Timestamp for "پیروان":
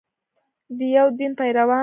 1.39-1.79